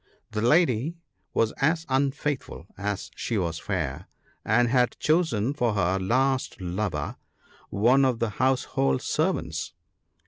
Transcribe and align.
The 0.31 0.41
lady 0.41 0.97
was 1.31 1.51
as 1.57 1.85
unfaithful 1.87 2.65
as 2.75 3.11
she 3.15 3.37
was 3.37 3.59
fair, 3.59 4.07
and 4.43 4.67
had 4.67 4.97
chosen 4.99 5.53
for 5.53 5.75
her 5.75 5.99
last 5.99 6.59
lover 6.59 7.17
one 7.69 8.03
of 8.03 8.17
the 8.17 8.29
household 8.41 9.03
servants. 9.03 9.73